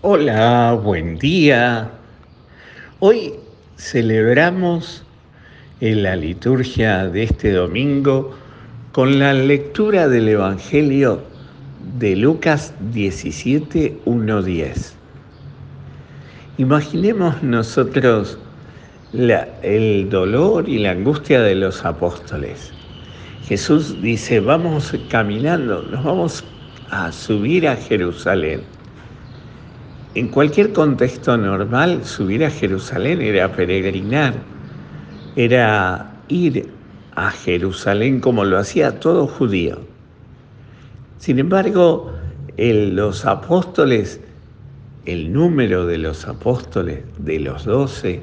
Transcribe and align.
Hola, 0.00 0.78
buen 0.80 1.18
día. 1.18 1.90
Hoy 3.00 3.32
celebramos 3.78 5.02
en 5.80 6.04
la 6.04 6.14
liturgia 6.14 7.08
de 7.08 7.24
este 7.24 7.50
domingo 7.50 8.32
con 8.92 9.18
la 9.18 9.32
lectura 9.32 10.06
del 10.06 10.28
Evangelio 10.28 11.20
de 11.98 12.14
Lucas 12.14 12.72
17, 12.92 13.98
1, 14.04 14.42
10. 14.42 14.94
Imaginemos 16.58 17.42
nosotros 17.42 18.38
el 19.12 20.08
dolor 20.10 20.68
y 20.68 20.78
la 20.78 20.92
angustia 20.92 21.40
de 21.40 21.56
los 21.56 21.84
apóstoles. 21.84 22.72
Jesús 23.48 24.00
dice, 24.00 24.38
vamos 24.38 24.94
caminando, 25.10 25.82
nos 25.90 26.04
vamos 26.04 26.44
a 26.88 27.10
subir 27.10 27.66
a 27.66 27.74
Jerusalén 27.74 28.77
en 30.18 30.26
cualquier 30.26 30.72
contexto 30.72 31.36
normal, 31.36 32.04
subir 32.04 32.44
a 32.44 32.50
Jerusalén 32.50 33.22
era 33.22 33.52
peregrinar, 33.52 34.34
era 35.36 36.12
ir 36.26 36.68
a 37.14 37.30
Jerusalén 37.30 38.18
como 38.18 38.44
lo 38.44 38.58
hacía 38.58 38.98
todo 38.98 39.28
judío. 39.28 39.78
Sin 41.18 41.38
embargo, 41.38 42.12
los 42.56 43.24
apóstoles, 43.26 44.20
el 45.06 45.32
número 45.32 45.86
de 45.86 45.98
los 45.98 46.26
apóstoles, 46.26 47.04
de 47.18 47.38
los 47.38 47.64
doce, 47.64 48.20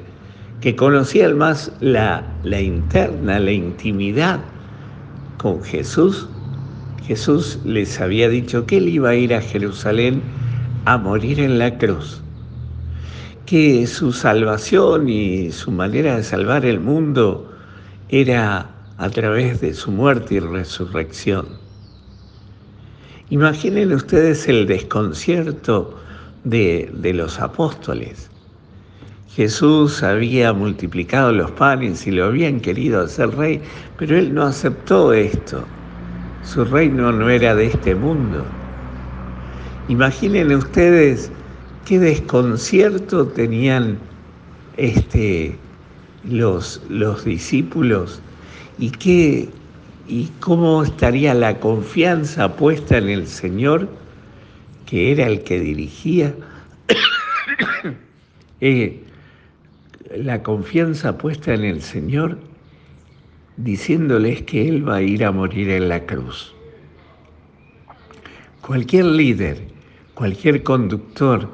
que 0.60 0.76
conocían 0.76 1.38
más 1.38 1.72
la, 1.80 2.26
interna, 2.60 3.40
la 3.40 3.52
intimidad 3.52 4.40
con 5.38 5.62
Jesús, 5.62 6.28
Jesús 7.06 7.58
les 7.64 7.98
había 8.02 8.28
dicho 8.28 8.66
que 8.66 8.76
él 8.76 8.88
iba 8.90 9.08
a 9.08 9.14
ir 9.14 9.32
a 9.32 9.40
Jerusalén 9.40 10.20
a 10.86 10.96
morir 10.98 11.40
en 11.40 11.58
la 11.58 11.76
cruz, 11.78 12.22
que 13.44 13.88
su 13.88 14.12
salvación 14.12 15.08
y 15.08 15.50
su 15.50 15.72
manera 15.72 16.16
de 16.16 16.22
salvar 16.22 16.64
el 16.64 16.78
mundo 16.78 17.52
era 18.08 18.70
a 18.96 19.10
través 19.10 19.60
de 19.60 19.74
su 19.74 19.90
muerte 19.90 20.36
y 20.36 20.38
resurrección. 20.38 21.48
Imaginen 23.30 23.92
ustedes 23.92 24.46
el 24.46 24.68
desconcierto 24.68 25.98
de, 26.44 26.88
de 26.94 27.12
los 27.12 27.40
apóstoles. 27.40 28.30
Jesús 29.26 30.04
había 30.04 30.52
multiplicado 30.52 31.32
los 31.32 31.50
panes 31.50 32.06
y 32.06 32.12
lo 32.12 32.26
habían 32.26 32.60
querido 32.60 33.02
hacer 33.02 33.34
rey, 33.36 33.60
pero 33.96 34.16
él 34.16 34.32
no 34.32 34.44
aceptó 34.44 35.12
esto. 35.12 35.66
Su 36.42 36.64
reino 36.64 37.10
no 37.10 37.28
era 37.28 37.56
de 37.56 37.66
este 37.66 37.96
mundo. 37.96 38.65
Imaginen 39.88 40.52
ustedes 40.52 41.30
qué 41.84 42.00
desconcierto 42.00 43.28
tenían 43.28 43.98
este, 44.76 45.56
los, 46.24 46.82
los 46.88 47.24
discípulos 47.24 48.20
y, 48.78 48.90
qué, 48.90 49.48
y 50.08 50.26
cómo 50.40 50.82
estaría 50.82 51.34
la 51.34 51.60
confianza 51.60 52.56
puesta 52.56 52.98
en 52.98 53.08
el 53.10 53.28
Señor, 53.28 53.88
que 54.86 55.12
era 55.12 55.28
el 55.28 55.44
que 55.44 55.60
dirigía, 55.60 56.34
eh, 58.60 59.00
la 60.16 60.42
confianza 60.42 61.16
puesta 61.16 61.54
en 61.54 61.64
el 61.64 61.80
Señor, 61.80 62.38
diciéndoles 63.56 64.42
que 64.42 64.68
Él 64.68 64.88
va 64.88 64.96
a 64.96 65.02
ir 65.02 65.24
a 65.24 65.30
morir 65.30 65.70
en 65.70 65.88
la 65.88 66.04
cruz. 66.04 66.52
Cualquier 68.62 69.04
líder 69.04 69.75
cualquier 70.16 70.62
conductor, 70.62 71.46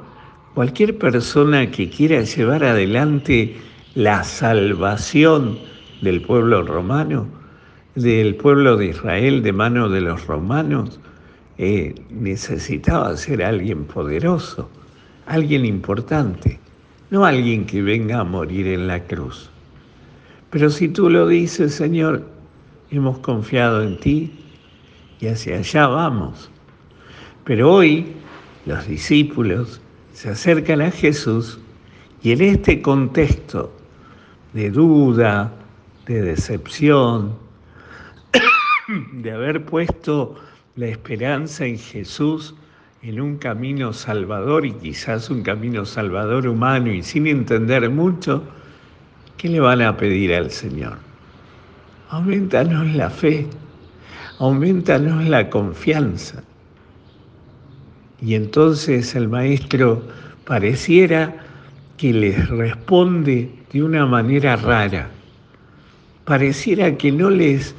cualquier 0.53 0.97
persona 0.97 1.69
que 1.69 1.89
quiera 1.89 2.21
llevar 2.21 2.63
adelante 2.63 3.57
la 3.93 4.23
salvación 4.23 5.59
del 6.01 6.21
pueblo 6.21 6.63
romano, 6.63 7.27
del 7.95 8.35
pueblo 8.35 8.77
de 8.77 8.87
Israel 8.87 9.43
de 9.43 9.51
mano 9.51 9.89
de 9.89 9.99
los 9.99 10.25
romanos, 10.27 11.01
eh, 11.57 11.93
necesitaba 12.09 13.17
ser 13.17 13.43
alguien 13.43 13.83
poderoso, 13.83 14.69
alguien 15.25 15.65
importante, 15.65 16.57
no 17.09 17.25
alguien 17.25 17.65
que 17.65 17.81
venga 17.81 18.21
a 18.21 18.23
morir 18.23 18.65
en 18.67 18.87
la 18.87 19.03
cruz. 19.03 19.49
Pero 20.51 20.69
si 20.69 20.87
tú 20.87 21.09
lo 21.09 21.27
dices, 21.27 21.75
Señor, 21.75 22.25
hemos 22.91 23.17
confiado 23.19 23.83
en 23.83 23.99
ti 23.99 24.31
y 25.19 25.27
hacia 25.27 25.57
allá 25.57 25.87
vamos. 25.87 26.49
Pero 27.43 27.73
hoy 27.73 28.23
los 28.65 28.87
discípulos 28.87 29.81
se 30.13 30.29
acercan 30.29 30.81
a 30.81 30.91
Jesús 30.91 31.59
y 32.21 32.31
en 32.31 32.41
este 32.41 32.81
contexto 32.81 33.73
de 34.53 34.69
duda, 34.69 35.51
de 36.05 36.21
decepción, 36.21 37.35
de 39.13 39.31
haber 39.31 39.65
puesto 39.65 40.35
la 40.75 40.87
esperanza 40.87 41.65
en 41.65 41.77
Jesús 41.77 42.55
en 43.01 43.19
un 43.19 43.37
camino 43.37 43.91
salvador 43.91 44.65
y 44.65 44.71
quizás 44.71 45.29
un 45.29 45.43
camino 45.43 45.85
salvador 45.85 46.47
humano 46.47 46.91
y 46.91 47.03
sin 47.03 47.27
entender 47.27 47.89
mucho, 47.89 48.43
¿qué 49.37 49.49
le 49.49 49.59
van 49.59 49.81
a 49.81 49.97
pedir 49.97 50.33
al 50.33 50.49
Señor? 50.49 50.97
Aumentanos 52.09 52.93
la 52.95 53.09
fe, 53.09 53.45
aumentanos 54.39 55.25
la 55.25 55.49
confianza. 55.49 56.43
Y 58.23 58.35
entonces 58.35 59.15
el 59.15 59.27
maestro 59.27 60.01
pareciera 60.45 61.35
que 61.97 62.13
les 62.13 62.47
responde 62.47 63.49
de 63.73 63.83
una 63.83 64.05
manera 64.05 64.55
rara. 64.55 65.09
Pareciera 66.23 66.97
que 66.97 67.11
no 67.11 67.29
les 67.29 67.75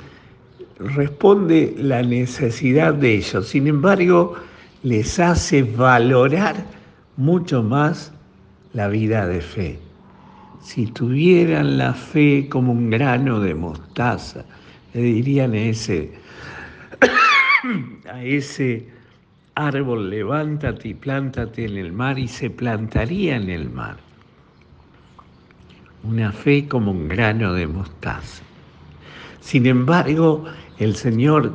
responde 0.78 1.75
la 1.78 2.03
necesidad 2.03 2.93
de 2.93 3.15
ellos. 3.15 3.49
Sin 3.49 3.66
embargo, 3.66 4.34
les 4.82 5.19
hace 5.19 5.62
valorar 5.62 6.56
mucho 7.16 7.62
más 7.62 8.12
la 8.75 8.88
vida 8.88 9.26
de 9.26 9.41
fe. 9.41 9.78
Si 10.61 10.87
tuvieran 10.88 11.78
la 11.78 11.94
fe 11.94 12.49
como 12.50 12.72
un 12.72 12.91
grano 12.91 13.41
de 13.41 13.55
mostaza, 13.55 14.44
le 14.93 15.00
dirían 15.00 15.55
a 15.55 15.59
ese, 15.59 16.12
a 18.12 18.22
ese 18.22 18.87
árbol, 19.54 20.10
levántate 20.10 20.88
y 20.88 20.94
plántate 20.94 21.65
en 21.65 21.76
el 21.76 21.92
mar 21.92 22.19
y 22.19 22.28
se 22.28 22.50
plantaría 22.50 23.37
en 23.37 23.50
el 23.50 23.70
mar. 23.70 23.97
Una 26.03 26.32
fe 26.32 26.69
como 26.69 26.91
un 26.91 27.09
grano 27.09 27.54
de 27.54 27.66
mostaza. 27.66 28.43
Sin 29.41 29.66
embargo, 29.66 30.44
el 30.78 30.97
Señor 30.97 31.53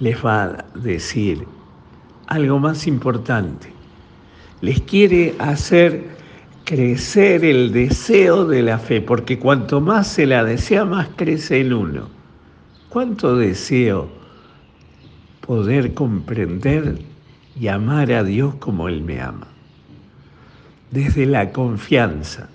les 0.00 0.24
va 0.24 0.44
a 0.44 0.64
decir 0.74 1.46
algo 2.26 2.58
más 2.58 2.86
importante. 2.86 3.68
Les 4.60 4.80
quiere 4.80 5.34
hacer 5.38 6.16
crecer 6.64 7.44
el 7.44 7.72
deseo 7.72 8.44
de 8.44 8.62
la 8.62 8.78
fe, 8.78 9.00
porque 9.00 9.38
cuanto 9.38 9.80
más 9.80 10.08
se 10.08 10.26
la 10.26 10.42
desea, 10.42 10.84
más 10.84 11.08
crece 11.16 11.60
en 11.60 11.72
uno. 11.72 12.08
¿Cuánto 12.88 13.36
deseo 13.36 14.08
poder 15.46 15.94
comprender 15.94 16.98
y 17.58 17.68
amar 17.68 18.12
a 18.12 18.22
Dios 18.22 18.54
como 18.56 18.88
Él 18.88 19.02
me 19.02 19.20
ama. 19.20 19.46
Desde 20.90 21.26
la 21.26 21.52
confianza. 21.52 22.48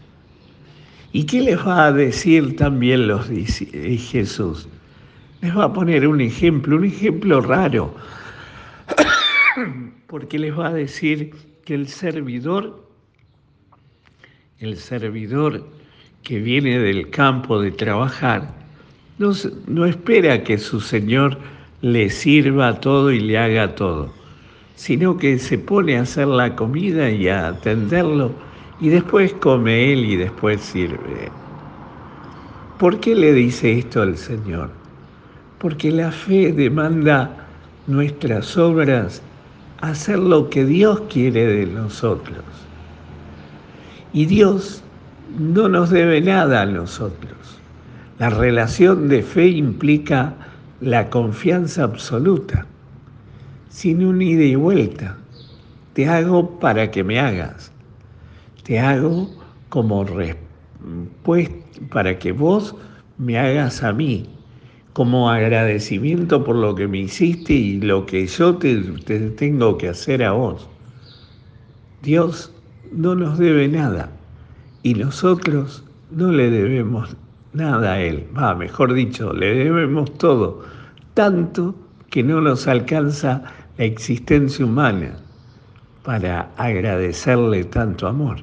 ¿Y 1.11 1.25
qué 1.25 1.41
les 1.41 1.57
va 1.57 1.87
a 1.87 1.91
decir 1.91 2.55
también 2.55 3.07
los 3.07 3.29
eh, 3.29 3.97
Jesús? 3.97 4.67
Les 5.41 5.55
va 5.57 5.65
a 5.65 5.73
poner 5.73 6.07
un 6.07 6.21
ejemplo, 6.21 6.77
un 6.77 6.85
ejemplo 6.85 7.41
raro, 7.41 7.95
porque 10.07 10.39
les 10.39 10.57
va 10.57 10.67
a 10.67 10.73
decir 10.73 11.33
que 11.65 11.73
el 11.73 11.87
servidor, 11.87 12.87
el 14.59 14.77
servidor 14.77 15.67
que 16.23 16.39
viene 16.39 16.79
del 16.79 17.09
campo 17.09 17.59
de 17.59 17.71
trabajar, 17.71 18.53
no, 19.17 19.31
no 19.67 19.85
espera 19.85 20.43
que 20.43 20.57
su 20.57 20.79
Señor 20.79 21.39
le 21.81 22.09
sirva 22.09 22.79
todo 22.79 23.11
y 23.11 23.19
le 23.19 23.37
haga 23.37 23.75
todo 23.75 24.20
sino 24.81 25.15
que 25.15 25.37
se 25.37 25.59
pone 25.59 25.95
a 25.95 26.01
hacer 26.01 26.25
la 26.25 26.55
comida 26.55 27.11
y 27.11 27.27
a 27.27 27.49
atenderlo 27.49 28.31
y 28.79 28.89
después 28.89 29.31
come 29.33 29.93
él 29.93 30.05
y 30.05 30.15
después 30.15 30.59
sirve. 30.59 31.29
¿Por 32.79 32.99
qué 32.99 33.13
le 33.13 33.31
dice 33.31 33.77
esto 33.77 34.01
al 34.01 34.17
Señor? 34.17 34.71
Porque 35.59 35.91
la 35.91 36.11
fe 36.11 36.51
demanda 36.51 37.47
nuestras 37.85 38.57
obras 38.57 39.21
hacer 39.81 40.17
lo 40.17 40.49
que 40.49 40.65
Dios 40.65 41.01
quiere 41.11 41.45
de 41.45 41.67
nosotros. 41.67 42.43
Y 44.13 44.25
Dios 44.25 44.81
no 45.37 45.69
nos 45.69 45.91
debe 45.91 46.21
nada 46.21 46.63
a 46.63 46.65
nosotros. 46.65 47.37
La 48.17 48.31
relación 48.31 49.09
de 49.09 49.21
fe 49.21 49.45
implica 49.45 50.33
la 50.79 51.11
confianza 51.11 51.83
absoluta 51.83 52.65
sin 53.71 54.05
un 54.05 54.21
ida 54.21 54.43
y 54.43 54.55
vuelta. 54.55 55.17
te 55.93 56.07
hago 56.07 56.59
para 56.59 56.91
que 56.91 57.03
me 57.03 57.19
hagas. 57.19 57.71
Te 58.63 58.79
hago 58.79 59.29
como 59.69 60.03
respuesta 60.03 61.55
para 61.89 62.19
que 62.19 62.31
vos 62.31 62.75
me 63.17 63.37
hagas 63.37 63.83
a 63.83 63.93
mí, 63.93 64.27
como 64.93 65.29
agradecimiento 65.29 66.43
por 66.43 66.55
lo 66.55 66.75
que 66.75 66.87
me 66.87 66.99
hiciste 66.99 67.53
y 67.53 67.81
lo 67.81 68.05
que 68.05 68.27
yo 68.27 68.55
te, 68.57 68.77
te 69.05 69.29
tengo 69.31 69.77
que 69.77 69.89
hacer 69.89 70.23
a 70.23 70.31
vos. 70.31 70.67
Dios 72.03 72.51
no 72.91 73.15
nos 73.15 73.37
debe 73.37 73.67
nada 73.67 74.11
y 74.83 74.95
nosotros 74.95 75.83
no 76.11 76.31
le 76.31 76.49
debemos 76.49 77.15
nada 77.53 77.93
a 77.93 78.01
Él. 78.01 78.27
Va, 78.37 78.53
mejor 78.55 78.93
dicho, 78.93 79.33
le 79.33 79.53
debemos 79.53 80.17
todo, 80.17 80.63
tanto 81.13 81.75
que 82.09 82.23
no 82.23 82.41
nos 82.41 82.67
alcanza 82.67 83.43
existencia 83.83 84.65
humana 84.65 85.17
para 86.03 86.51
agradecerle 86.57 87.63
tanto 87.65 88.07
amor. 88.07 88.37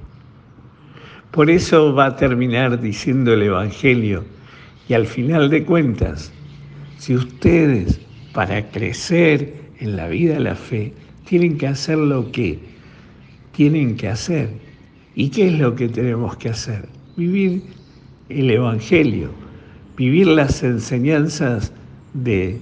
Por 1.30 1.50
eso 1.50 1.94
va 1.94 2.06
a 2.06 2.16
terminar 2.16 2.80
diciendo 2.80 3.34
el 3.34 3.42
Evangelio 3.42 4.24
y 4.88 4.94
al 4.94 5.06
final 5.06 5.50
de 5.50 5.64
cuentas, 5.64 6.32
si 6.98 7.14
ustedes 7.14 8.00
para 8.32 8.70
crecer 8.70 9.54
en 9.80 9.96
la 9.96 10.08
vida 10.08 10.34
de 10.34 10.40
la 10.40 10.54
fe 10.54 10.92
tienen 11.24 11.58
que 11.58 11.66
hacer 11.66 11.98
lo 11.98 12.32
que 12.32 12.58
tienen 13.52 13.96
que 13.96 14.08
hacer, 14.08 14.50
¿y 15.14 15.28
qué 15.28 15.48
es 15.48 15.58
lo 15.58 15.74
que 15.74 15.88
tenemos 15.88 16.36
que 16.36 16.48
hacer? 16.48 16.88
Vivir 17.16 17.62
el 18.28 18.50
Evangelio, 18.50 19.30
vivir 19.96 20.28
las 20.28 20.62
enseñanzas 20.62 21.72
de, 22.14 22.58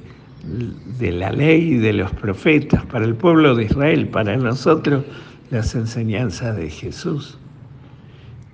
de 0.47 1.13
la 1.13 1.33
ley 1.33 1.75
y 1.75 1.77
de 1.79 1.93
los 1.93 2.11
profetas, 2.13 2.85
para 2.87 3.05
el 3.05 3.15
pueblo 3.15 3.55
de 3.55 3.65
Israel, 3.65 4.09
para 4.09 4.37
nosotros 4.37 5.05
las 5.51 5.75
enseñanzas 5.75 6.57
de 6.57 6.71
Jesús. 6.71 7.39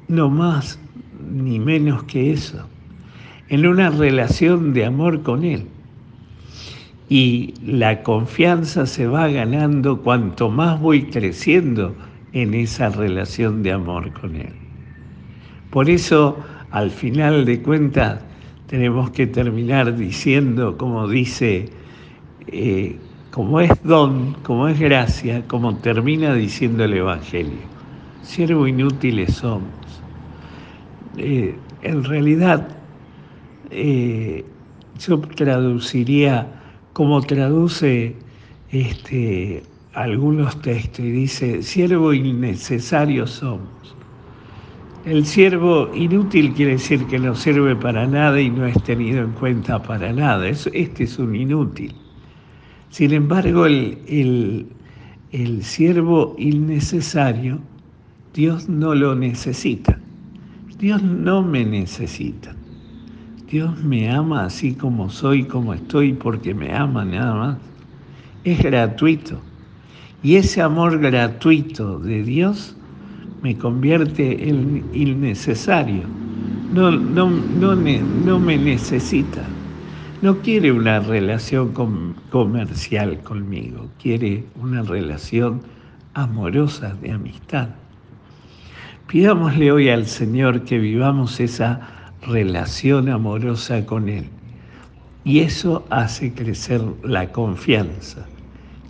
No 0.08 0.30
más 0.30 0.78
ni 1.30 1.58
menos 1.58 2.04
que 2.04 2.32
eso, 2.32 2.66
en 3.48 3.66
una 3.66 3.90
relación 3.90 4.72
de 4.72 4.86
amor 4.86 5.22
con 5.22 5.44
Él. 5.44 5.66
Y 7.08 7.54
la 7.64 8.02
confianza 8.02 8.86
se 8.86 9.06
va 9.06 9.28
ganando 9.28 10.00
cuanto 10.00 10.50
más 10.50 10.80
voy 10.80 11.04
creciendo 11.04 11.94
en 12.32 12.54
esa 12.54 12.88
relación 12.88 13.62
de 13.62 13.72
amor 13.72 14.12
con 14.14 14.36
Él. 14.36 14.52
Por 15.70 15.90
eso, 15.90 16.38
al 16.70 16.90
final 16.90 17.44
de 17.44 17.60
cuentas, 17.60 18.20
tenemos 18.66 19.10
que 19.10 19.26
terminar 19.26 19.94
diciendo, 19.96 20.78
como 20.78 21.06
dice, 21.06 21.68
eh, 22.48 22.96
como 23.30 23.60
es 23.60 23.70
don, 23.82 24.34
como 24.42 24.68
es 24.68 24.78
gracia, 24.78 25.42
como 25.46 25.76
termina 25.76 26.34
diciendo 26.34 26.84
el 26.84 26.94
Evangelio. 26.94 27.72
Siervo 28.22 28.66
inútiles 28.66 29.34
somos. 29.34 29.70
Eh, 31.16 31.54
en 31.82 32.04
realidad, 32.04 32.68
eh, 33.70 34.44
yo 34.98 35.18
traduciría 35.20 36.46
como 36.92 37.22
traduce 37.22 38.14
este, 38.70 39.62
algunos 39.94 40.60
textos 40.60 41.00
y 41.00 41.10
dice, 41.10 41.62
siervo 41.62 42.12
innecesario 42.12 43.26
somos. 43.26 43.96
El 45.04 45.26
siervo 45.26 45.90
inútil 45.94 46.52
quiere 46.52 46.72
decir 46.72 47.06
que 47.06 47.18
no 47.18 47.34
sirve 47.34 47.74
para 47.74 48.06
nada 48.06 48.40
y 48.40 48.50
no 48.50 48.66
es 48.66 48.80
tenido 48.84 49.22
en 49.22 49.32
cuenta 49.32 49.82
para 49.82 50.12
nada. 50.12 50.48
Este 50.48 51.04
es 51.04 51.18
un 51.18 51.34
inútil. 51.34 52.01
Sin 52.92 53.14
embargo, 53.14 53.64
el, 53.64 53.96
el, 54.06 54.66
el 55.30 55.64
siervo 55.64 56.36
innecesario, 56.38 57.58
Dios 58.34 58.68
no 58.68 58.94
lo 58.94 59.14
necesita. 59.14 59.98
Dios 60.78 61.02
no 61.02 61.42
me 61.42 61.64
necesita. 61.64 62.54
Dios 63.50 63.82
me 63.82 64.10
ama 64.10 64.44
así 64.44 64.74
como 64.74 65.08
soy, 65.08 65.44
como 65.44 65.72
estoy, 65.72 66.12
porque 66.12 66.52
me 66.52 66.74
ama 66.74 67.02
nada 67.06 67.34
más. 67.34 67.58
Es 68.44 68.62
gratuito. 68.62 69.40
Y 70.22 70.36
ese 70.36 70.60
amor 70.60 70.98
gratuito 70.98 71.98
de 71.98 72.22
Dios 72.22 72.76
me 73.42 73.56
convierte 73.56 74.50
en 74.50 74.84
innecesario. 74.92 76.02
No, 76.74 76.90
no, 76.90 77.30
no, 77.30 77.74
no 77.74 78.38
me 78.38 78.58
necesita. 78.58 79.61
No 80.22 80.38
quiere 80.38 80.70
una 80.70 81.00
relación 81.00 81.72
comercial 82.30 83.18
conmigo, 83.24 83.88
quiere 84.00 84.44
una 84.54 84.82
relación 84.82 85.62
amorosa 86.14 86.94
de 87.02 87.10
amistad. 87.10 87.70
Pidámosle 89.08 89.72
hoy 89.72 89.88
al 89.88 90.06
Señor 90.06 90.62
que 90.62 90.78
vivamos 90.78 91.40
esa 91.40 91.80
relación 92.24 93.08
amorosa 93.08 93.84
con 93.84 94.08
Él. 94.08 94.28
Y 95.24 95.40
eso 95.40 95.84
hace 95.90 96.32
crecer 96.32 96.80
la 97.02 97.32
confianza 97.32 98.24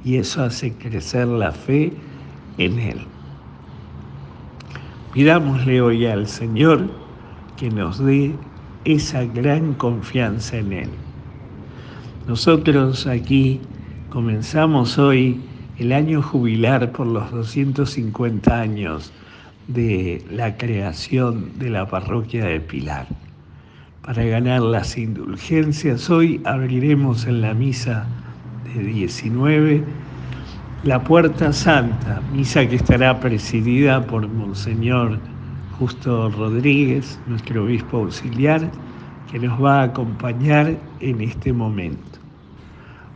y 0.04 0.16
eso 0.16 0.42
hace 0.42 0.74
crecer 0.74 1.28
la 1.28 1.52
fe 1.52 1.94
en 2.58 2.78
Él. 2.78 3.06
Pidámosle 5.14 5.80
hoy 5.80 6.04
al 6.04 6.26
Señor 6.26 6.90
que 7.56 7.70
nos 7.70 8.04
dé 8.04 8.34
esa 8.84 9.24
gran 9.24 9.72
confianza 9.72 10.58
en 10.58 10.72
Él. 10.74 10.90
Nosotros 12.26 13.08
aquí 13.08 13.60
comenzamos 14.08 14.96
hoy 14.96 15.40
el 15.78 15.90
año 15.90 16.22
jubilar 16.22 16.92
por 16.92 17.08
los 17.08 17.28
250 17.32 18.60
años 18.60 19.12
de 19.66 20.24
la 20.30 20.56
creación 20.56 21.58
de 21.58 21.70
la 21.70 21.88
parroquia 21.88 22.44
de 22.44 22.60
Pilar. 22.60 23.08
Para 24.02 24.24
ganar 24.24 24.62
las 24.62 24.96
indulgencias, 24.96 26.08
hoy 26.10 26.40
abriremos 26.44 27.26
en 27.26 27.40
la 27.40 27.54
misa 27.54 28.06
de 28.72 28.84
19 28.84 29.82
la 30.84 31.02
Puerta 31.02 31.52
Santa, 31.52 32.20
misa 32.32 32.68
que 32.68 32.76
estará 32.76 33.18
presidida 33.18 34.06
por 34.06 34.28
Monseñor 34.28 35.18
Justo 35.76 36.30
Rodríguez, 36.30 37.18
nuestro 37.26 37.64
obispo 37.64 37.98
auxiliar, 37.98 38.70
que 39.30 39.38
nos 39.38 39.62
va 39.62 39.80
a 39.80 39.84
acompañar 39.84 40.76
en 41.00 41.20
este 41.20 41.52
momento. 41.52 42.18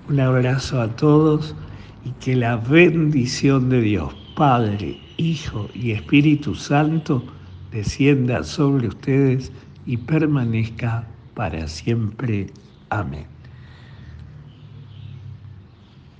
Un 0.08 0.20
abrazo 0.20 0.80
a 0.80 0.88
todos 0.88 1.54
y 2.04 2.10
que 2.12 2.36
la 2.36 2.56
bendición 2.56 3.68
de 3.68 3.80
Dios, 3.80 4.14
Padre, 4.36 5.00
Hijo 5.16 5.68
y 5.74 5.90
Espíritu 5.90 6.54
Santo, 6.54 7.24
descienda 7.72 8.44
sobre 8.44 8.88
ustedes 8.88 9.50
y 9.86 9.96
permanezca 9.96 11.06
para 11.34 11.66
siempre. 11.66 12.46
Amén. 12.90 13.35